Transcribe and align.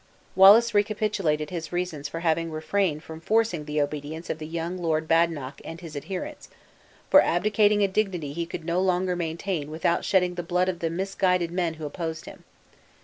Wallace 0.35 0.73
recapitulated 0.73 1.51
his 1.51 1.71
reasons 1.71 2.09
for 2.09 2.21
having 2.21 2.49
refrained 2.49 3.03
from 3.03 3.21
forcing 3.21 3.65
the 3.65 3.79
obedience 3.79 4.31
of 4.31 4.39
the 4.39 4.47
young 4.47 4.79
Lord 4.79 5.07
Badenoch 5.07 5.61
and 5.63 5.79
his 5.79 5.95
adherents; 5.95 6.49
for 7.11 7.21
abdicating 7.21 7.83
a 7.83 7.87
dignity 7.87 8.33
he 8.33 8.47
could 8.47 8.65
no 8.65 8.81
longer 8.81 9.15
maintain 9.15 9.69
without 9.69 10.03
shedding 10.03 10.33
the 10.33 10.41
blood 10.41 10.69
of 10.69 10.79
the 10.79 10.89
misguided 10.89 11.51
men 11.51 11.75
who 11.75 11.85
opposed 11.85 12.25
him. 12.25 12.45